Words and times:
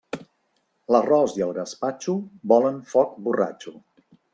L'arròs 0.95 1.37
i 1.41 1.45
el 1.49 1.53
gaspatxo 1.59 2.17
volen 2.55 2.85
foc 2.97 3.17
borratxo. 3.29 3.81